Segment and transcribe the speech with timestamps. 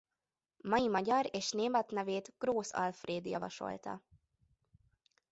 [0.61, 4.03] Mai magyar és német nevét Grósz Alfréd javasolta.